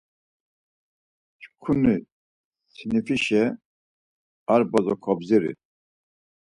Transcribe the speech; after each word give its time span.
Çkuni 1.41 1.95
sinifişe 2.73 3.43
ar 4.53 4.61
bozo 4.71 4.95
kobdziri. 5.03 5.51